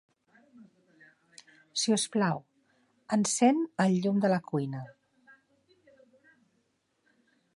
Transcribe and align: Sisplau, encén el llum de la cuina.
Sisplau, 1.81 2.39
encén 3.17 3.61
el 3.85 3.99
llum 4.05 4.23
de 4.25 4.33
la 4.33 4.41
cuina. 4.49 4.81